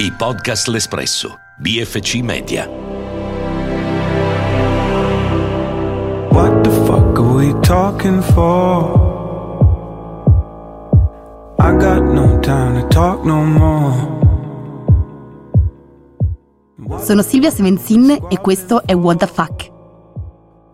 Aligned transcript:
I 0.00 0.12
podcast 0.12 0.68
L'Espresso, 0.68 1.40
BFC 1.58 2.20
Media. 2.22 2.68
What 6.30 6.62
the 6.62 6.70
fuck 6.86 7.18
are 7.18 7.34
we 7.34 7.52
talking 7.62 8.22
for? 8.22 8.94
I 11.58 11.76
got 11.76 12.04
no 12.04 12.38
time 12.38 12.80
to 12.80 12.86
talk 12.86 13.24
no 13.24 13.44
more. 13.44 14.16
Sono 17.00 17.22
Silvia 17.22 17.50
Semenzin 17.50 18.26
e 18.28 18.38
questo 18.38 18.86
è 18.86 18.94
What 18.94 19.18
the 19.18 19.26
Fuck. 19.26 19.77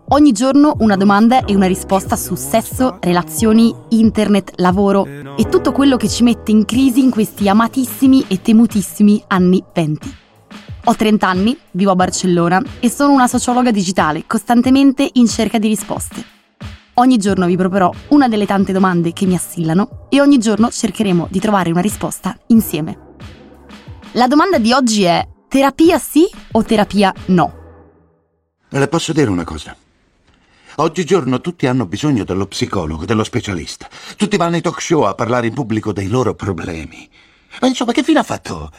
Ogni 0.08 0.32
giorno 0.32 0.74
una 0.80 0.96
domanda 0.96 1.46
e 1.46 1.54
una 1.54 1.66
risposta 1.66 2.14
su 2.14 2.34
sesso, 2.34 2.98
relazioni, 3.00 3.74
internet, 3.88 4.52
lavoro 4.56 5.06
e 5.06 5.48
tutto 5.48 5.72
quello 5.72 5.96
che 5.96 6.10
ci 6.10 6.22
mette 6.22 6.50
in 6.50 6.66
crisi 6.66 7.02
in 7.02 7.10
questi 7.10 7.48
amatissimi 7.48 8.26
e 8.28 8.42
temutissimi 8.42 9.24
anni 9.28 9.64
20. 9.72 10.16
Ho 10.84 10.94
30 10.94 11.26
anni, 11.26 11.58
vivo 11.70 11.92
a 11.92 11.96
Barcellona 11.96 12.62
e 12.80 12.90
sono 12.90 13.14
una 13.14 13.26
sociologa 13.26 13.70
digitale 13.70 14.24
costantemente 14.26 15.08
in 15.14 15.26
cerca 15.26 15.58
di 15.58 15.68
risposte. 15.68 16.22
Ogni 16.94 17.16
giorno 17.16 17.46
vi 17.46 17.56
proporrò 17.56 17.90
una 18.08 18.28
delle 18.28 18.44
tante 18.44 18.72
domande 18.72 19.14
che 19.14 19.24
mi 19.24 19.34
assillano 19.34 20.06
e 20.10 20.20
ogni 20.20 20.36
giorno 20.36 20.68
cercheremo 20.70 21.28
di 21.30 21.40
trovare 21.40 21.70
una 21.70 21.80
risposta 21.80 22.36
insieme. 22.48 22.98
La 24.12 24.28
domanda 24.28 24.58
di 24.58 24.70
oggi 24.70 25.04
è 25.04 25.26
terapia 25.48 25.98
sì 25.98 26.28
o 26.52 26.62
terapia 26.62 27.12
no? 27.26 27.62
Le 28.68 28.88
posso 28.88 29.12
dire 29.14 29.30
una 29.30 29.44
cosa? 29.44 29.74
Oggigiorno 30.76 31.40
tutti 31.40 31.68
hanno 31.68 31.86
bisogno 31.86 32.24
dello 32.24 32.46
psicologo, 32.46 33.04
dello 33.04 33.22
specialista. 33.22 33.88
Tutti 34.16 34.36
vanno 34.36 34.56
ai 34.56 34.60
talk 34.60 34.82
show 34.82 35.02
a 35.02 35.14
parlare 35.14 35.46
in 35.46 35.54
pubblico 35.54 35.92
dei 35.92 36.08
loro 36.08 36.34
problemi. 36.34 37.08
Ma 37.60 37.68
insomma, 37.68 37.92
che 37.92 38.02
fine 38.02 38.18
ha 38.18 38.24
fatto 38.24 38.72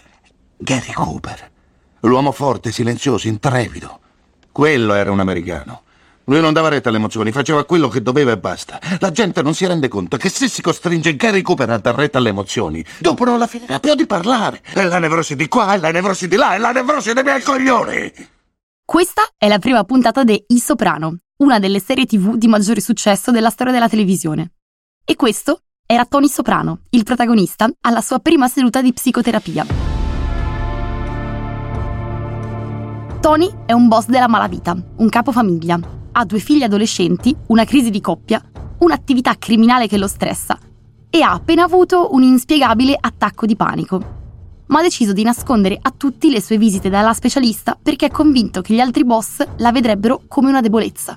Gary 0.57 0.91
Cooper? 0.91 1.51
L'uomo 2.01 2.33
forte, 2.33 2.73
silenzioso, 2.73 3.27
intrepido. 3.27 3.99
Quello 4.51 4.93
era 4.93 5.09
un 5.09 5.21
americano. 5.21 5.83
Lui 6.25 6.41
non 6.41 6.51
dava 6.51 6.67
retta 6.67 6.89
alle 6.89 6.97
emozioni, 6.97 7.31
faceva 7.31 7.63
quello 7.63 7.87
che 7.87 8.01
doveva 8.01 8.31
e 8.31 8.37
basta. 8.37 8.77
La 8.99 9.11
gente 9.11 9.41
non 9.41 9.53
si 9.53 9.65
rende 9.65 9.87
conto 9.87 10.17
che 10.17 10.27
se 10.27 10.49
si 10.49 10.61
costringe 10.61 11.15
Gary 11.15 11.41
Cooper 11.41 11.69
a 11.69 11.77
dar 11.77 11.95
retta 11.95 12.17
alle 12.17 12.29
emozioni, 12.29 12.83
dopo 12.99 13.23
non 13.23 13.37
la 13.37 13.47
finirà 13.47 13.79
più 13.79 13.95
di 13.95 14.05
parlare. 14.05 14.61
È 14.73 14.83
la 14.83 14.99
nevrosi 14.99 15.35
di 15.35 15.47
qua, 15.47 15.75
è 15.75 15.77
la 15.77 15.91
nevrosi 15.91 16.27
di 16.27 16.35
là, 16.35 16.55
è 16.55 16.57
la 16.57 16.71
nevrosi 16.71 17.13
dei 17.13 17.23
miei 17.23 17.41
coglioni. 17.41 18.11
Questa 18.83 19.21
è 19.37 19.47
la 19.47 19.59
prima 19.59 19.83
puntata 19.83 20.23
di 20.23 20.43
I 20.47 20.59
Soprano, 20.59 21.19
una 21.37 21.59
delle 21.59 21.81
serie 21.81 22.05
tv 22.05 22.35
di 22.35 22.47
maggiore 22.47 22.79
successo 22.79 23.31
della 23.31 23.49
storia 23.49 23.73
della 23.73 23.89
televisione. 23.89 24.51
E 25.03 25.15
questo 25.15 25.63
era 25.85 26.05
Tony 26.05 26.27
Soprano, 26.27 26.79
il 26.91 27.03
protagonista, 27.03 27.69
alla 27.81 28.01
sua 28.01 28.19
prima 28.19 28.47
seduta 28.47 28.81
di 28.81 28.93
psicoterapia. 28.93 29.65
Tony 33.19 33.51
è 33.65 33.73
un 33.73 33.87
boss 33.87 34.05
della 34.05 34.27
malavita, 34.27 34.77
un 34.97 35.09
capofamiglia, 35.09 35.79
ha 36.13 36.25
due 36.25 36.39
figli 36.39 36.63
adolescenti, 36.63 37.35
una 37.47 37.65
crisi 37.65 37.89
di 37.89 37.99
coppia, 37.99 38.41
un'attività 38.79 39.35
criminale 39.37 39.87
che 39.87 39.97
lo 39.97 40.07
stressa 40.07 40.57
e 41.09 41.21
ha 41.21 41.31
appena 41.31 41.63
avuto 41.63 42.13
un 42.13 42.23
inspiegabile 42.23 42.95
attacco 42.99 43.45
di 43.45 43.55
panico. 43.55 44.14
Ma 44.67 44.79
ha 44.79 44.81
deciso 44.81 45.13
di 45.13 45.23
nascondere 45.23 45.77
a 45.79 45.93
tutti 45.95 46.29
le 46.31 46.41
sue 46.41 46.57
visite 46.57 46.89
dalla 46.89 47.13
specialista 47.13 47.77
perché 47.79 48.07
è 48.07 48.11
convinto 48.11 48.61
che 48.61 48.73
gli 48.73 48.79
altri 48.79 49.05
boss 49.05 49.45
la 49.57 49.71
vedrebbero 49.71 50.21
come 50.27 50.49
una 50.49 50.61
debolezza. 50.61 51.13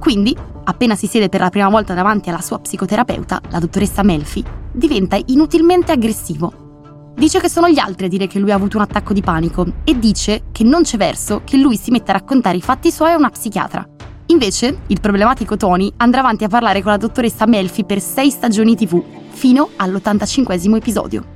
Quindi, 0.00 0.36
appena 0.64 0.94
si 0.94 1.06
siede 1.06 1.28
per 1.28 1.40
la 1.40 1.50
prima 1.50 1.68
volta 1.68 1.94
davanti 1.94 2.28
alla 2.28 2.40
sua 2.40 2.58
psicoterapeuta, 2.58 3.40
la 3.50 3.58
dottoressa 3.58 4.02
Melfi, 4.02 4.44
diventa 4.72 5.18
inutilmente 5.26 5.92
aggressivo. 5.92 7.12
Dice 7.16 7.40
che 7.40 7.48
sono 7.48 7.68
gli 7.68 7.78
altri 7.78 8.06
a 8.06 8.08
dire 8.08 8.26
che 8.26 8.38
lui 8.38 8.50
ha 8.50 8.56
avuto 8.56 8.76
un 8.76 8.82
attacco 8.82 9.12
di 9.12 9.22
panico 9.22 9.66
e 9.84 9.98
dice 9.98 10.44
che 10.52 10.64
non 10.64 10.82
c'è 10.82 10.96
verso 10.96 11.42
che 11.44 11.56
lui 11.56 11.76
si 11.76 11.90
metta 11.90 12.12
a 12.12 12.18
raccontare 12.18 12.56
i 12.56 12.62
fatti 12.62 12.90
suoi 12.90 13.12
a 13.12 13.16
una 13.16 13.30
psichiatra. 13.30 13.88
Invece, 14.26 14.80
il 14.88 15.00
problematico 15.00 15.56
Tony 15.56 15.92
andrà 15.98 16.20
avanti 16.20 16.44
a 16.44 16.48
parlare 16.48 16.82
con 16.82 16.90
la 16.90 16.98
dottoressa 16.98 17.46
Melfi 17.46 17.84
per 17.84 18.00
sei 18.00 18.30
stagioni 18.30 18.74
TV, 18.74 19.02
fino 19.30 19.70
all'85 19.76 20.74
episodio. 20.74 21.35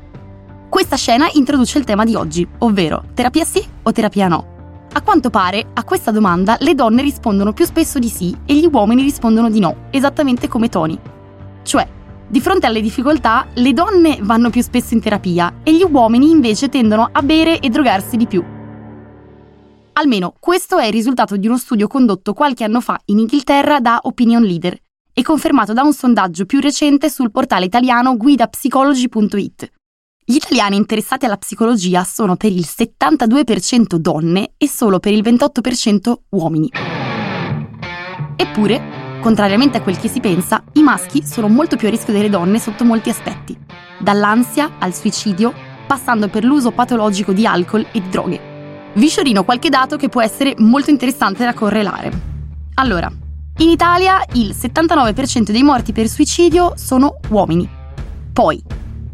Questa 0.81 0.97
scena 0.97 1.29
introduce 1.35 1.77
il 1.77 1.85
tema 1.85 2.05
di 2.05 2.15
oggi, 2.15 2.49
ovvero 2.61 3.05
terapia 3.13 3.45
sì 3.45 3.63
o 3.83 3.93
terapia 3.93 4.29
no. 4.29 4.87
A 4.95 5.03
quanto 5.03 5.29
pare, 5.29 5.67
a 5.75 5.85
questa 5.85 6.11
domanda 6.11 6.57
le 6.61 6.75
donne 6.75 7.03
rispondono 7.03 7.53
più 7.53 7.67
spesso 7.67 7.99
di 7.99 8.09
sì 8.09 8.35
e 8.47 8.55
gli 8.55 8.67
uomini 8.73 9.03
rispondono 9.03 9.51
di 9.51 9.61
no, 9.61 9.89
esattamente 9.91 10.49
come 10.49 10.71
Tony. 10.71 10.99
Cioè, 11.65 11.87
di 12.27 12.41
fronte 12.41 12.65
alle 12.65 12.81
difficoltà, 12.81 13.47
le 13.57 13.75
donne 13.75 14.21
vanno 14.23 14.49
più 14.49 14.63
spesso 14.63 14.95
in 14.95 15.03
terapia 15.03 15.57
e 15.63 15.75
gli 15.75 15.85
uomini 15.87 16.31
invece 16.31 16.71
tendono 16.71 17.11
a 17.13 17.21
bere 17.21 17.59
e 17.59 17.69
drogarsi 17.69 18.17
di 18.17 18.27
più. 18.27 18.43
Almeno 19.93 20.33
questo 20.41 20.79
è 20.79 20.87
il 20.87 20.93
risultato 20.93 21.37
di 21.37 21.47
uno 21.47 21.59
studio 21.59 21.89
condotto 21.89 22.33
qualche 22.33 22.65
anno 22.65 22.81
fa 22.81 22.99
in 23.05 23.19
Inghilterra 23.19 23.81
da 23.81 23.99
Opinion 24.05 24.43
Leader 24.43 24.79
e 25.13 25.23
confermato 25.23 25.75
da 25.75 25.83
un 25.83 25.93
sondaggio 25.93 26.47
più 26.47 26.59
recente 26.59 27.11
sul 27.11 27.31
portale 27.31 27.67
italiano 27.67 28.17
guidapsicology.it. 28.17 29.73
Gli 30.31 30.37
italiani 30.37 30.77
interessati 30.77 31.25
alla 31.25 31.39
psicologia 31.39 32.05
sono 32.05 32.37
per 32.37 32.53
il 32.53 32.65
72% 32.65 33.97
donne 33.97 34.53
e 34.59 34.69
solo 34.69 35.01
per 35.01 35.13
il 35.13 35.23
28% 35.23 36.13
uomini. 36.29 36.71
Eppure, 38.37 39.19
contrariamente 39.21 39.79
a 39.79 39.83
quel 39.83 39.99
che 39.99 40.07
si 40.07 40.21
pensa, 40.21 40.63
i 40.75 40.85
maschi 40.85 41.27
sono 41.27 41.49
molto 41.49 41.75
più 41.75 41.89
a 41.89 41.91
rischio 41.91 42.13
delle 42.13 42.31
donne 42.31 42.61
sotto 42.61 42.85
molti 42.85 43.09
aspetti, 43.09 43.59
dall'ansia 43.99 44.77
al 44.79 44.95
suicidio, 44.95 45.53
passando 45.89 46.29
per 46.29 46.45
l'uso 46.45 46.71
patologico 46.71 47.33
di 47.33 47.45
alcol 47.45 47.89
e 47.91 48.01
di 48.01 48.09
droghe. 48.09 48.93
Vi 48.95 49.09
sciorino 49.09 49.43
qualche 49.43 49.69
dato 49.69 49.97
che 49.97 50.09
può 50.09 50.23
essere 50.23 50.55
molto 50.59 50.91
interessante 50.91 51.45
da 51.45 51.55
correlare. 51.55 52.13
Allora, 52.75 53.11
in 53.57 53.69
Italia 53.69 54.23
il 54.35 54.51
79% 54.51 55.51
dei 55.51 55.65
morti 55.65 55.91
per 55.91 56.07
suicidio 56.07 56.75
sono 56.77 57.17
uomini. 57.31 57.69
Poi, 58.33 58.63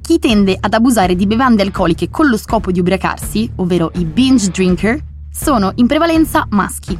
chi 0.06 0.20
tende 0.20 0.56
ad 0.60 0.72
abusare 0.72 1.16
di 1.16 1.26
bevande 1.26 1.62
alcoliche 1.62 2.10
con 2.10 2.28
lo 2.28 2.36
scopo 2.36 2.70
di 2.70 2.78
ubriacarsi, 2.78 3.50
ovvero 3.56 3.90
i 3.96 4.04
binge 4.04 4.50
drinker, 4.50 5.02
sono 5.28 5.72
in 5.74 5.88
prevalenza 5.88 6.46
maschi. 6.50 6.96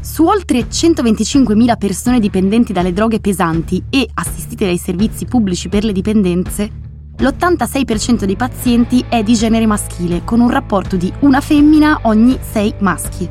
Su 0.00 0.24
oltre 0.24 0.60
125.000 0.60 1.76
persone 1.76 2.20
dipendenti 2.20 2.72
dalle 2.72 2.94
droghe 2.94 3.20
pesanti 3.20 3.84
e 3.90 4.08
assistite 4.14 4.64
dai 4.64 4.78
servizi 4.78 5.26
pubblici 5.26 5.68
per 5.68 5.84
le 5.84 5.92
dipendenze, 5.92 6.70
l'86% 7.18 8.24
dei 8.24 8.36
pazienti 8.36 9.04
è 9.10 9.22
di 9.22 9.34
genere 9.34 9.66
maschile, 9.66 10.22
con 10.24 10.40
un 10.40 10.48
rapporto 10.48 10.96
di 10.96 11.12
una 11.20 11.42
femmina 11.42 11.98
ogni 12.04 12.38
6 12.40 12.76
maschi. 12.78 13.28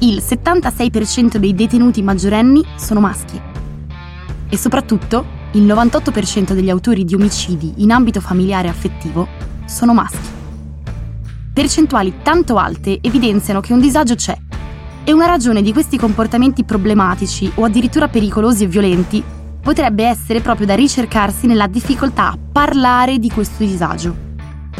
Il 0.00 0.18
76% 0.18 1.38
dei 1.38 1.54
detenuti 1.54 2.02
maggiorenni 2.02 2.62
sono 2.76 3.00
maschi. 3.00 3.40
E 4.50 4.56
soprattutto, 4.58 5.43
il 5.54 5.64
98% 5.64 6.52
degli 6.52 6.70
autori 6.70 7.04
di 7.04 7.14
omicidi 7.14 7.74
in 7.76 7.92
ambito 7.92 8.20
familiare 8.20 8.66
e 8.66 8.70
affettivo 8.70 9.28
sono 9.66 9.94
maschi. 9.94 10.32
Percentuali 11.52 12.14
tanto 12.22 12.56
alte 12.56 12.98
evidenziano 13.00 13.60
che 13.60 13.72
un 13.72 13.80
disagio 13.80 14.16
c'è 14.16 14.36
e 15.04 15.12
una 15.12 15.26
ragione 15.26 15.62
di 15.62 15.72
questi 15.72 15.96
comportamenti 15.96 16.64
problematici 16.64 17.50
o 17.54 17.64
addirittura 17.64 18.08
pericolosi 18.08 18.64
e 18.64 18.66
violenti 18.66 19.22
potrebbe 19.62 20.04
essere 20.04 20.40
proprio 20.40 20.66
da 20.66 20.74
ricercarsi 20.74 21.46
nella 21.46 21.68
difficoltà 21.68 22.30
a 22.30 22.38
parlare 22.52 23.18
di 23.18 23.30
questo 23.30 23.64
disagio. 23.64 24.32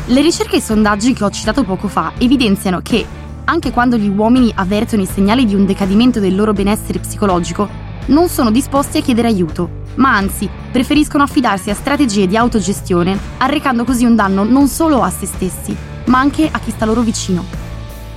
Le 0.06 0.20
ricerche 0.20 0.56
e 0.56 0.58
i 0.58 0.62
sondaggi 0.62 1.12
che 1.12 1.22
ho 1.22 1.30
citato 1.30 1.62
poco 1.62 1.86
fa 1.86 2.12
evidenziano 2.18 2.80
che, 2.80 3.06
anche 3.44 3.70
quando 3.70 3.96
gli 3.96 4.08
uomini 4.08 4.50
avvertono 4.52 5.02
i 5.02 5.06
segnali 5.06 5.44
di 5.44 5.54
un 5.54 5.66
decadimento 5.66 6.18
del 6.18 6.34
loro 6.34 6.52
benessere 6.52 6.98
psicologico, 6.98 7.68
non 8.06 8.28
sono 8.28 8.50
disposti 8.50 8.98
a 8.98 9.02
chiedere 9.02 9.28
aiuto, 9.28 9.82
ma 9.96 10.14
anzi 10.14 10.48
preferiscono 10.70 11.22
affidarsi 11.22 11.70
a 11.70 11.74
strategie 11.74 12.26
di 12.26 12.36
autogestione, 12.36 13.18
arrecando 13.38 13.84
così 13.84 14.04
un 14.04 14.16
danno 14.16 14.44
non 14.44 14.68
solo 14.68 15.02
a 15.02 15.10
se 15.10 15.26
stessi, 15.26 15.76
ma 16.06 16.18
anche 16.18 16.48
a 16.50 16.58
chi 16.58 16.70
sta 16.70 16.84
loro 16.84 17.02
vicino. 17.02 17.44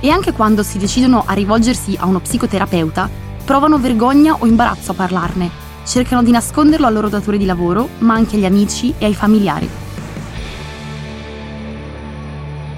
E 0.00 0.10
anche 0.10 0.32
quando 0.32 0.62
si 0.62 0.78
decidono 0.78 1.24
a 1.26 1.32
rivolgersi 1.32 1.96
a 1.98 2.06
uno 2.06 2.20
psicoterapeuta, 2.20 3.08
provano 3.44 3.78
vergogna 3.78 4.34
o 4.38 4.46
imbarazzo 4.46 4.92
a 4.92 4.94
parlarne, 4.94 5.50
cercano 5.84 6.22
di 6.22 6.30
nasconderlo 6.30 6.86
al 6.86 6.92
loro 6.92 7.08
datore 7.08 7.38
di 7.38 7.46
lavoro, 7.46 7.88
ma 7.98 8.14
anche 8.14 8.36
agli 8.36 8.44
amici 8.44 8.94
e 8.98 9.06
ai 9.06 9.14
familiari. 9.14 9.68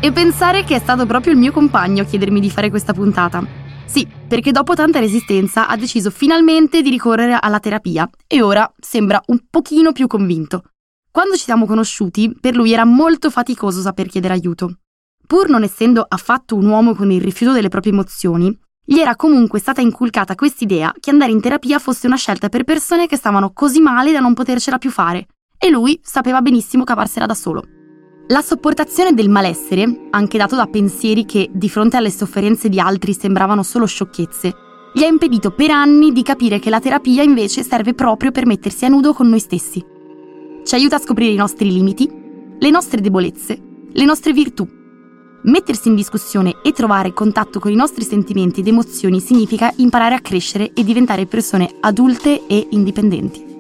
E 0.03 0.13
pensare 0.13 0.65
che 0.65 0.77
è 0.77 0.79
stato 0.79 1.05
proprio 1.05 1.33
il 1.33 1.39
mio 1.39 1.53
compagno 1.53 2.03
a 2.03 2.07
chiedermi 2.07 2.41
di 2.41 2.51
fare 2.51 2.71
questa 2.71 2.95
puntata, 2.95 3.45
sì, 3.91 4.07
perché 4.29 4.53
dopo 4.53 4.75
tanta 4.75 5.01
resistenza 5.01 5.67
ha 5.67 5.77
deciso 5.77 6.11
finalmente 6.11 6.81
di 6.81 6.91
ricorrere 6.91 7.37
alla 7.37 7.59
terapia 7.59 8.09
e 8.29 8.41
ora 8.41 8.73
sembra 8.79 9.21
un 9.27 9.41
pochino 9.51 9.91
più 9.91 10.07
convinto. 10.07 10.63
Quando 11.11 11.35
ci 11.35 11.43
siamo 11.43 11.67
conosciuti, 11.67 12.33
per 12.41 12.55
lui 12.55 12.73
era 12.73 12.85
molto 12.85 13.31
faticoso 13.31 13.81
saper 13.81 14.07
chiedere 14.07 14.35
aiuto. 14.35 14.79
Pur 15.27 15.49
non 15.49 15.65
essendo 15.65 16.07
affatto 16.09 16.55
un 16.55 16.67
uomo 16.67 16.95
con 16.95 17.11
il 17.11 17.21
rifiuto 17.21 17.53
delle 17.53 17.69
proprie 17.69 17.93
emozioni, 17.93 18.57
gli 18.85 19.01
era 19.01 19.17
comunque 19.17 19.59
stata 19.59 19.81
inculcata 19.81 20.37
quest'idea 20.37 20.95
che 21.01 21.11
andare 21.11 21.33
in 21.33 21.41
terapia 21.41 21.81
fosse 21.81 22.07
una 22.07 22.15
scelta 22.15 22.49
per 22.49 22.63
persone 22.63 23.09
che 23.09 23.17
stavano 23.17 23.53
così 23.53 23.81
male 23.81 24.13
da 24.13 24.21
non 24.21 24.35
potercela 24.35 24.79
più 24.79 24.93
fare, 24.93 25.27
e 25.59 25.69
lui 25.69 25.99
sapeva 26.01 26.41
benissimo 26.41 26.85
cavarsela 26.85 27.27
da 27.27 27.35
solo. 27.35 27.65
La 28.31 28.43
sopportazione 28.43 29.13
del 29.13 29.29
malessere, 29.29 30.07
anche 30.11 30.39
dato 30.39 30.55
da 30.55 30.67
pensieri 30.67 31.25
che 31.25 31.51
di 31.53 31.69
fronte 31.69 31.97
alle 31.97 32.13
sofferenze 32.13 32.69
di 32.69 32.79
altri 32.79 33.13
sembravano 33.13 33.65
solo 33.65 33.87
sciocchezze, 33.87 34.55
gli 34.95 35.03
ha 35.03 35.09
impedito 35.09 35.51
per 35.51 35.73
anni 35.73 36.13
di 36.13 36.23
capire 36.23 36.61
che 36.61 36.71
la 36.71 36.79
terapia 36.79 37.25
invece 37.25 37.65
serve 37.65 37.93
proprio 37.93 38.31
per 38.31 38.47
mettersi 38.47 38.85
a 38.85 38.89
nudo 38.89 39.15
con 39.15 39.29
noi 39.29 39.41
stessi. 39.41 39.85
Ci 40.65 40.75
aiuta 40.77 40.95
a 40.95 41.01
scoprire 41.01 41.33
i 41.33 41.37
nostri 41.37 41.73
limiti, 41.73 42.09
le 42.57 42.71
nostre 42.71 43.01
debolezze, 43.01 43.61
le 43.91 44.05
nostre 44.05 44.33
virtù. 44.33 44.65
Mettersi 45.43 45.89
in 45.89 45.97
discussione 45.97 46.55
e 46.63 46.71
trovare 46.71 47.13
contatto 47.13 47.59
con 47.59 47.73
i 47.73 47.77
nostri 47.77 48.05
sentimenti 48.05 48.61
ed 48.61 48.69
emozioni 48.69 49.19
significa 49.19 49.73
imparare 49.79 50.15
a 50.15 50.21
crescere 50.21 50.73
e 50.73 50.85
diventare 50.85 51.27
persone 51.27 51.69
adulte 51.81 52.47
e 52.47 52.69
indipendenti. 52.71 53.59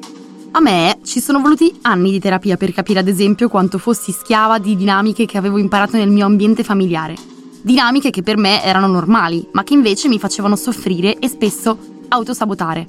A 0.53 0.59
me 0.59 0.99
ci 1.05 1.21
sono 1.21 1.41
voluti 1.41 1.79
anni 1.83 2.11
di 2.11 2.19
terapia 2.19 2.57
per 2.57 2.73
capire 2.73 2.99
ad 2.99 3.07
esempio 3.07 3.49
quanto 3.49 3.79
fossi 3.79 4.11
schiava 4.11 4.59
di 4.59 4.75
dinamiche 4.75 5.25
che 5.25 5.39
avevo 5.39 5.59
imparato 5.59 5.97
nel 5.97 6.11
mio 6.11 6.27
ambiente 6.27 6.65
familiare. 6.65 7.15
Dinamiche 7.63 8.11
che 8.11 8.25
per 8.25 8.37
me 8.37 8.61
erano 8.65 8.89
normali, 8.89 9.47
ma 9.53 9.63
che 9.63 9.75
invece 9.75 10.09
mi 10.09 10.19
facevano 10.19 10.57
soffrire 10.57 11.19
e 11.19 11.29
spesso 11.29 11.79
autosabotare. 12.09 12.85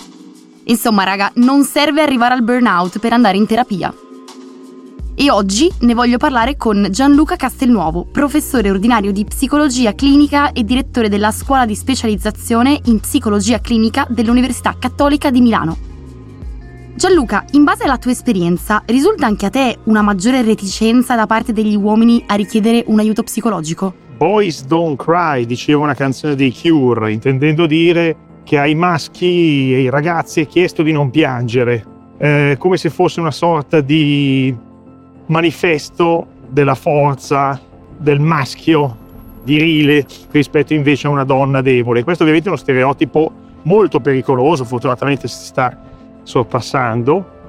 Insomma, 0.63 1.03
raga, 1.03 1.31
non 1.35 1.63
serve 1.63 2.01
arrivare 2.01 2.33
al 2.33 2.43
burnout 2.43 2.97
per 2.97 3.13
andare 3.13 3.37
in 3.37 3.45
terapia. 3.45 3.93
E 5.13 5.29
oggi 5.29 5.71
ne 5.81 5.93
voglio 5.93 6.17
parlare 6.17 6.57
con 6.57 6.87
Gianluca 6.89 7.35
Castelnuovo, 7.35 8.07
professore 8.11 8.71
ordinario 8.71 9.11
di 9.11 9.23
psicologia 9.23 9.93
clinica 9.93 10.51
e 10.51 10.63
direttore 10.63 11.09
della 11.09 11.31
scuola 11.31 11.67
di 11.67 11.75
specializzazione 11.75 12.79
in 12.85 12.99
psicologia 12.99 13.59
clinica 13.59 14.07
dell'Università 14.09 14.75
Cattolica 14.79 15.29
di 15.29 15.41
Milano. 15.41 15.90
Gianluca, 16.93 17.45
in 17.51 17.63
base 17.63 17.85
alla 17.85 17.97
tua 17.97 18.11
esperienza, 18.11 18.83
risulta 18.85 19.25
anche 19.25 19.45
a 19.45 19.49
te 19.49 19.77
una 19.85 20.01
maggiore 20.01 20.41
reticenza 20.41 21.15
da 21.15 21.25
parte 21.25 21.53
degli 21.53 21.75
uomini 21.75 22.23
a 22.27 22.35
richiedere 22.35 22.83
un 22.87 22.99
aiuto 22.99 23.23
psicologico? 23.23 23.93
Boys 24.17 24.65
don't 24.65 25.01
cry, 25.01 25.45
diceva 25.45 25.81
una 25.81 25.93
canzone 25.93 26.35
dei 26.35 26.53
Cure, 26.53 27.11
intendendo 27.11 27.65
dire 27.65 28.15
che 28.43 28.57
ai 28.57 28.75
maschi 28.75 29.73
e 29.73 29.77
ai 29.77 29.89
ragazzi 29.89 30.41
è 30.41 30.47
chiesto 30.47 30.83
di 30.83 30.91
non 30.91 31.09
piangere, 31.09 31.85
eh, 32.17 32.55
come 32.59 32.77
se 32.77 32.89
fosse 32.89 33.19
una 33.19 33.31
sorta 33.31 33.79
di 33.79 34.53
manifesto 35.27 36.27
della 36.49 36.75
forza 36.75 37.59
del 37.97 38.19
maschio 38.19 38.97
virile 39.43 40.05
rispetto 40.31 40.73
invece 40.73 41.07
a 41.07 41.09
una 41.09 41.23
donna 41.23 41.61
debole. 41.61 42.03
Questo 42.03 42.23
ovviamente 42.23 42.49
è 42.49 42.51
uno 42.51 42.61
stereotipo 42.61 43.31
molto 43.63 43.99
pericoloso, 44.01 44.65
fortunatamente 44.65 45.27
si 45.27 45.45
sta 45.45 45.89
sorpassando, 46.23 47.39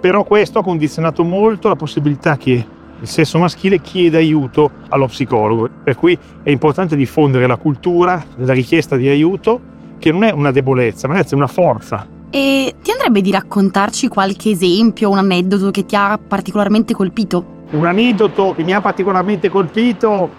però 0.00 0.24
questo 0.24 0.58
ha 0.58 0.62
condizionato 0.62 1.22
molto 1.24 1.68
la 1.68 1.76
possibilità 1.76 2.36
che 2.36 2.66
il 3.00 3.08
sesso 3.08 3.38
maschile 3.38 3.80
chieda 3.80 4.18
aiuto 4.18 4.70
allo 4.88 5.06
psicologo, 5.06 5.68
per 5.82 5.96
cui 5.96 6.16
è 6.42 6.50
importante 6.50 6.94
diffondere 6.94 7.46
la 7.46 7.56
cultura 7.56 8.24
della 8.36 8.52
richiesta 8.52 8.96
di 8.96 9.08
aiuto, 9.08 9.60
che 9.98 10.12
non 10.12 10.24
è 10.24 10.30
una 10.30 10.50
debolezza, 10.50 11.08
ma 11.08 11.16
è 11.16 11.24
una 11.32 11.46
forza. 11.46 12.06
E 12.30 12.74
ti 12.80 12.90
andrebbe 12.90 13.20
di 13.20 13.30
raccontarci 13.30 14.08
qualche 14.08 14.50
esempio, 14.50 15.10
un 15.10 15.18
aneddoto 15.18 15.70
che 15.70 15.84
ti 15.84 15.96
ha 15.96 16.18
particolarmente 16.18 16.94
colpito? 16.94 17.60
Un 17.70 17.86
aneddoto 17.86 18.54
che 18.54 18.62
mi 18.62 18.72
ha 18.72 18.80
particolarmente 18.80 19.48
colpito 19.48 20.30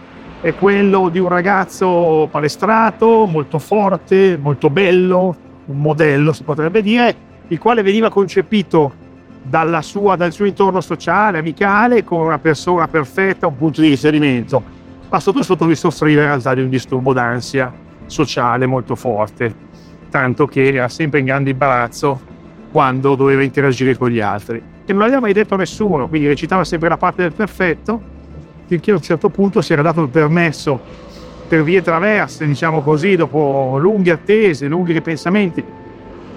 è 0.41 0.53
quello 0.55 1.09
di 1.09 1.19
un 1.19 1.29
ragazzo 1.29 2.27
palestrato, 2.31 3.25
molto 3.25 3.59
forte, 3.59 4.37
molto 4.41 4.69
bello, 4.69 5.35
un 5.65 5.77
modello 5.77 6.33
si 6.33 6.43
potrebbe 6.43 6.81
dire, 6.81 7.15
il 7.47 7.59
quale 7.59 7.81
veniva 7.81 8.09
concepito 8.09 9.01
sua, 9.81 10.15
dal 10.15 10.31
suo 10.31 10.45
intorno 10.45 10.81
sociale, 10.81 11.39
amicale, 11.39 12.03
come 12.03 12.25
una 12.25 12.39
persona 12.39 12.87
perfetta, 12.87 13.47
un 13.47 13.57
punto 13.57 13.81
di 13.81 13.89
riferimento, 13.89 14.63
ma 15.09 15.19
sotto 15.19 15.43
sotto 15.43 15.65
di 15.65 15.75
soffrire 15.75 16.21
in 16.21 16.27
realtà 16.27 16.53
di 16.53 16.61
un 16.61 16.69
disturbo 16.69 17.13
d'ansia 17.13 17.71
sociale 18.05 18.65
molto 18.65 18.95
forte, 18.95 19.53
tanto 20.09 20.45
che 20.45 20.67
era 20.73 20.87
sempre 20.87 21.19
in 21.19 21.25
grande 21.25 21.49
imbarazzo 21.51 22.31
quando 22.71 23.15
doveva 23.15 23.43
interagire 23.43 23.97
con 23.97 24.09
gli 24.09 24.19
altri. 24.19 24.61
E 24.85 24.91
non 24.91 25.01
l'aveva 25.01 25.19
mai 25.19 25.33
detto 25.33 25.53
a 25.53 25.57
nessuno, 25.57 26.07
quindi 26.07 26.27
recitava 26.27 26.63
sempre 26.63 26.89
la 26.89 26.97
parte 26.97 27.21
del 27.23 27.33
perfetto, 27.33 28.01
finché 28.65 28.91
a 28.91 28.95
un 28.95 29.01
certo 29.01 29.29
punto 29.29 29.61
si 29.61 29.73
era 29.73 29.81
dato 29.81 30.01
il 30.01 30.09
permesso 30.09 30.79
per 31.47 31.63
vie 31.63 31.81
traverse, 31.81 32.47
diciamo 32.47 32.81
così, 32.81 33.15
dopo 33.15 33.77
lunghe 33.77 34.11
attese, 34.11 34.67
lunghi 34.67 34.93
ripensamenti, 34.93 35.63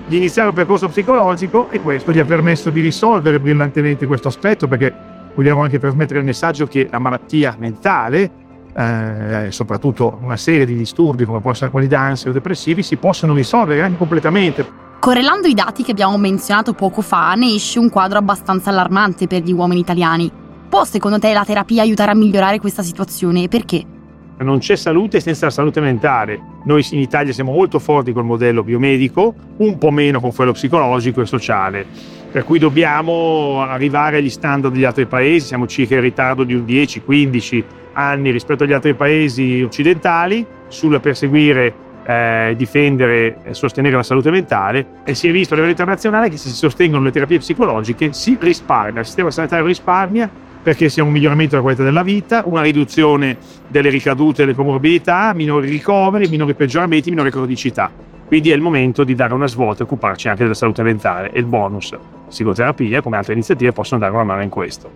di 0.07 0.17
iniziare 0.17 0.49
un 0.49 0.55
percorso 0.55 0.89
psicologico 0.89 1.69
e 1.71 1.81
questo 1.81 2.13
gli 2.13 2.19
ha 2.19 2.25
permesso 2.25 2.71
di 2.71 2.81
risolvere 2.81 3.41
brillantemente 3.41 4.07
questo 4.07 4.29
aspetto 4.29 4.69
perché 4.69 4.95
vogliamo 5.35 5.63
anche 5.63 5.79
trasmettere 5.79 6.21
il 6.21 6.25
messaggio 6.25 6.67
che 6.67 6.89
la 6.91 6.99
malattia 6.99 7.57
mentale, 7.59 8.31
eh, 8.75 9.47
soprattutto 9.51 10.19
una 10.23 10.37
serie 10.37 10.65
di 10.65 10.77
disturbi 10.77 11.25
come 11.25 11.41
può 11.41 11.51
essere 11.51 11.71
quelli 11.71 11.89
d'ansia 11.89 12.31
o 12.31 12.33
depressivi, 12.33 12.83
si 12.83 12.97
possono 12.97 13.35
risolvere 13.35 13.83
anche 13.83 13.99
completamente. 13.99 14.85
Correlando 15.01 15.47
i 15.47 15.55
dati 15.55 15.83
che 15.83 15.91
abbiamo 15.91 16.17
menzionato 16.17 16.73
poco 16.73 17.03
fa, 17.03 17.35
ne 17.35 17.55
esce 17.55 17.79
un 17.79 17.91
quadro 17.91 18.19
abbastanza 18.19 18.71
allarmante 18.71 19.27
per 19.27 19.43
gli 19.43 19.53
uomini 19.53 19.81
italiani. 19.81 20.31
Può 20.69 20.85
secondo 20.85 21.19
te 21.19 21.33
la 21.33 21.45
terapia 21.45 21.83
aiutare 21.83 22.13
a 22.13 22.15
migliorare 22.15 22.59
questa 22.59 22.83
situazione 22.83 23.45
e 23.45 23.49
perché? 23.49 23.96
Non 24.39 24.59
c'è 24.59 24.77
salute 24.77 25.21
senza 25.21 25.47
la 25.47 25.51
salute 25.51 25.81
mentale. 25.81 26.39
Noi 26.65 26.85
in 26.91 27.01
Italia 27.01 27.33
siamo 27.33 27.53
molto 27.53 27.79
forti 27.79 28.13
col 28.13 28.25
modello 28.25 28.63
biomedico, 28.63 29.35
un 29.57 29.79
po' 29.79 29.91
meno 29.91 30.21
con 30.21 30.35
quello 30.35 30.53
psicologico 30.53 31.23
e 31.23 31.27
sociale. 31.27 31.87
Per 32.31 32.45
cui 32.45 32.59
dobbiamo 32.59 33.63
arrivare 33.63 34.19
agli 34.19 34.29
standard 34.29 34.75
degli 34.75 34.85
altri 34.85 35.07
paesi, 35.07 35.47
siamo 35.47 35.67
circa 35.67 35.95
in 35.95 36.03
ritardo 36.03 36.45
di 36.45 36.55
un 36.55 36.65
10-15 36.67 37.65
anni 37.95 38.31
rispetto 38.31 38.65
agli 38.65 38.75
altri 38.75 38.95
paesi 38.95 39.63
occidentali 39.63 40.45
sul 40.69 41.01
perseguire 41.01 41.85
eh, 42.05 42.55
difendere 42.57 43.39
e 43.43 43.55
sostenere 43.55 43.97
la 43.97 44.03
salute 44.03 44.31
mentale 44.31 44.87
e 45.05 45.15
si 45.15 45.29
è 45.29 45.33
visto 45.33 45.55
a 45.55 45.57
livello 45.57 45.73
internazionale 45.73 46.29
che 46.29 46.37
se 46.37 46.51
si 46.51 46.55
sostengono 46.55 47.03
le 47.03 47.11
terapie 47.11 47.39
psicologiche 47.39 48.13
si 48.13 48.37
risparmia, 48.39 49.01
il 49.01 49.07
sistema 49.07 49.31
sanitario 49.31 49.67
risparmia 49.67 50.31
perché 50.67 50.89
sia 50.89 51.05
un 51.05 51.13
miglioramento 51.13 51.51
della 51.51 51.63
qualità 51.63 51.85
della 51.85 52.03
vita, 52.03 52.43
una 52.45 52.61
riduzione 52.61 53.37
delle 53.69 53.89
ricadute 53.89 54.43
delle 54.43 54.57
comorbidità, 54.57 55.33
minori 55.33 55.69
ricoveri, 55.69 56.27
minori 56.27 56.55
peggioramenti, 56.55 57.09
minore 57.09 57.31
cronicità. 57.31 57.89
Quindi 58.27 58.51
è 58.51 58.55
il 58.57 58.61
momento 58.61 59.05
di 59.05 59.15
dare 59.15 59.33
una 59.33 59.47
svolta 59.47 59.83
e 59.83 59.85
occuparci 59.85 60.27
anche 60.27 60.43
della 60.43 60.55
salute 60.55 60.83
mentale 60.83 61.31
e 61.31 61.39
il 61.39 61.45
bonus 61.45 61.97
psicoterapia, 62.27 63.01
come 63.01 63.17
altre 63.17 63.35
iniziative, 63.35 63.71
possono 63.71 64.01
dare 64.01 64.13
una 64.13 64.25
mano 64.25 64.43
in 64.43 64.49
questo. 64.49 64.91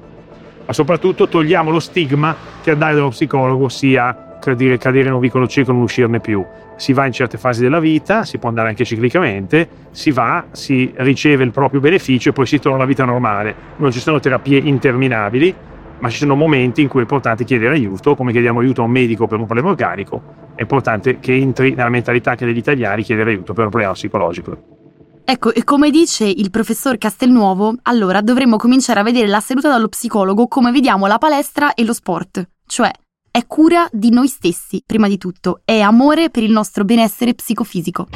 Ma 0.66 0.72
soprattutto 0.72 1.28
togliamo 1.28 1.70
lo 1.70 1.78
stigma 1.78 2.34
che 2.60 2.72
andare 2.72 2.94
dallo 2.96 3.10
psicologo 3.10 3.68
sia 3.68 4.38
cadere 4.40 5.06
in 5.06 5.12
un 5.12 5.20
vicolo 5.20 5.46
cieco 5.46 5.70
e 5.70 5.74
non 5.74 5.82
uscirne 5.82 6.18
più. 6.18 6.44
Si 6.80 6.94
va 6.94 7.04
in 7.04 7.12
certe 7.12 7.36
fasi 7.36 7.60
della 7.60 7.78
vita, 7.78 8.24
si 8.24 8.38
può 8.38 8.48
andare 8.48 8.70
anche 8.70 8.86
ciclicamente, 8.86 9.68
si 9.90 10.12
va, 10.12 10.46
si 10.52 10.90
riceve 10.96 11.44
il 11.44 11.50
proprio 11.50 11.78
beneficio 11.78 12.30
e 12.30 12.32
poi 12.32 12.46
si 12.46 12.58
torna 12.58 12.78
alla 12.78 12.86
vita 12.86 13.04
normale. 13.04 13.54
Non 13.76 13.92
ci 13.92 14.00
sono 14.00 14.18
terapie 14.18 14.56
interminabili, 14.56 15.54
ma 15.98 16.08
ci 16.08 16.16
sono 16.16 16.34
momenti 16.36 16.80
in 16.80 16.88
cui 16.88 17.00
è 17.00 17.02
importante 17.02 17.44
chiedere 17.44 17.74
aiuto, 17.74 18.16
come 18.16 18.32
chiediamo 18.32 18.60
aiuto 18.60 18.80
a 18.80 18.84
un 18.86 18.92
medico 18.92 19.26
per 19.26 19.38
un 19.38 19.44
problema 19.44 19.68
organico, 19.68 20.22
è 20.54 20.62
importante 20.62 21.18
che 21.20 21.34
entri 21.34 21.74
nella 21.74 21.90
mentalità 21.90 22.30
anche 22.30 22.46
degli 22.46 22.56
italiani 22.56 23.02
chiedere 23.02 23.32
aiuto 23.32 23.52
per 23.52 23.64
un 23.64 23.68
problema 23.70 23.92
psicologico. 23.92 24.78
Ecco, 25.22 25.52
e 25.52 25.62
come 25.64 25.90
dice 25.90 26.24
il 26.24 26.50
professor 26.50 26.96
Castelnuovo, 26.96 27.74
allora 27.82 28.22
dovremmo 28.22 28.56
cominciare 28.56 29.00
a 29.00 29.02
vedere 29.02 29.26
la 29.26 29.40
seduta 29.40 29.68
dallo 29.68 29.88
psicologo 29.88 30.48
come 30.48 30.72
vediamo 30.72 31.06
la 31.06 31.18
palestra 31.18 31.74
e 31.74 31.84
lo 31.84 31.92
sport, 31.92 32.42
cioè 32.66 32.90
è 33.32 33.46
cura 33.46 33.88
di 33.92 34.10
noi 34.10 34.26
stessi, 34.26 34.82
prima 34.84 35.06
di 35.06 35.16
tutto, 35.16 35.60
è 35.64 35.78
amore 35.80 36.30
per 36.30 36.42
il 36.42 36.50
nostro 36.50 36.84
benessere 36.84 37.34
psicofisico. 37.34 38.08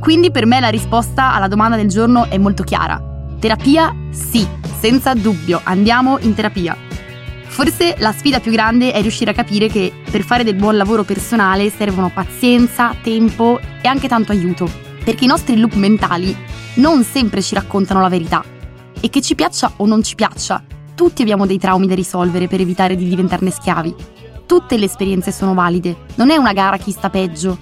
Quindi 0.00 0.30
per 0.30 0.46
me 0.46 0.60
la 0.60 0.68
risposta 0.68 1.34
alla 1.34 1.48
domanda 1.48 1.74
del 1.74 1.88
giorno 1.88 2.30
è 2.30 2.38
molto 2.38 2.62
chiara. 2.62 3.02
Terapia? 3.40 3.92
Sì, 4.10 4.46
senza 4.78 5.14
dubbio, 5.14 5.60
andiamo 5.64 6.18
in 6.20 6.34
terapia. 6.34 6.76
Forse 7.46 7.96
la 7.98 8.12
sfida 8.12 8.38
più 8.38 8.52
grande 8.52 8.92
è 8.92 9.00
riuscire 9.00 9.32
a 9.32 9.34
capire 9.34 9.66
che 9.68 9.92
per 10.08 10.22
fare 10.22 10.44
del 10.44 10.54
buon 10.54 10.76
lavoro 10.76 11.02
personale 11.02 11.68
servono 11.70 12.10
pazienza, 12.10 12.94
tempo 13.02 13.58
e 13.82 13.88
anche 13.88 14.06
tanto 14.06 14.30
aiuto, 14.30 14.70
perché 15.02 15.24
i 15.24 15.28
nostri 15.28 15.58
loop 15.58 15.74
mentali 15.74 16.36
non 16.74 17.02
sempre 17.02 17.42
ci 17.42 17.54
raccontano 17.54 18.00
la 18.00 18.08
verità. 18.08 18.44
E 19.00 19.10
che 19.10 19.20
ci 19.20 19.34
piaccia 19.34 19.72
o 19.78 19.86
non 19.86 20.04
ci 20.04 20.14
piaccia, 20.14 20.62
tutti 20.94 21.22
abbiamo 21.22 21.46
dei 21.46 21.58
traumi 21.58 21.88
da 21.88 21.94
risolvere 21.94 22.46
per 22.46 22.60
evitare 22.60 22.94
di 22.94 23.08
diventarne 23.08 23.50
schiavi. 23.50 23.94
Tutte 24.46 24.78
le 24.78 24.84
esperienze 24.84 25.32
sono 25.32 25.54
valide, 25.54 26.04
non 26.14 26.30
è 26.30 26.36
una 26.36 26.52
gara 26.52 26.76
chi 26.76 26.92
sta 26.92 27.10
peggio. 27.10 27.58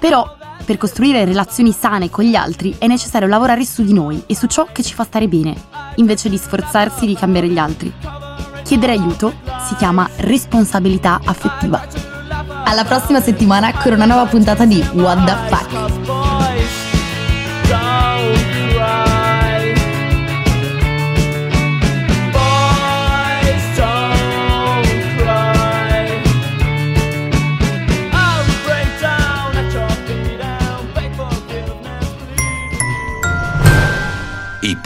Però, 0.00 0.36
per 0.64 0.78
costruire 0.78 1.26
relazioni 1.26 1.72
sane 1.72 2.08
con 2.08 2.24
gli 2.24 2.34
altri 2.34 2.74
è 2.78 2.86
necessario 2.86 3.28
lavorare 3.28 3.64
su 3.66 3.84
di 3.84 3.92
noi 3.92 4.22
e 4.26 4.34
su 4.34 4.46
ciò 4.46 4.66
che 4.72 4.82
ci 4.82 4.94
fa 4.94 5.04
stare 5.04 5.28
bene, 5.28 5.54
invece 5.96 6.30
di 6.30 6.38
sforzarsi 6.38 7.06
di 7.06 7.14
cambiare 7.14 7.48
gli 7.48 7.58
altri. 7.58 7.92
Chiedere 8.64 8.92
aiuto 8.92 9.34
si 9.68 9.76
chiama 9.76 10.08
responsabilità 10.16 11.20
affettiva. 11.22 11.86
Alla 12.64 12.84
prossima 12.84 13.20
settimana 13.20 13.72
con 13.74 13.92
una 13.92 14.06
nuova 14.06 14.24
puntata 14.24 14.64
di 14.64 14.80
What 14.94 15.24
the 15.24 15.54
Fuck. 15.54 15.85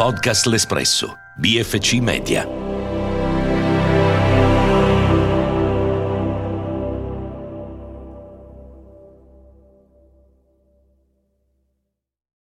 Podcast 0.00 0.47
L'Espresso, 0.47 1.19
BFC 1.37 2.00
Media. 2.00 2.69